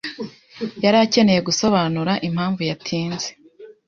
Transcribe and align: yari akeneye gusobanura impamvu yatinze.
yari 0.83 0.97
akeneye 1.05 1.39
gusobanura 1.47 2.13
impamvu 2.27 2.61
yatinze. 2.69 3.27